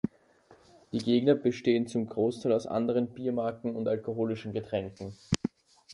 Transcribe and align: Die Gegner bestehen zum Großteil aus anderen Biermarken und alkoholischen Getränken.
Die 0.91 0.97
Gegner 0.97 1.35
bestehen 1.35 1.85
zum 1.85 2.07
Großteil 2.07 2.53
aus 2.53 2.65
anderen 2.65 3.13
Biermarken 3.13 3.75
und 3.75 3.87
alkoholischen 3.87 4.51
Getränken. 4.51 5.15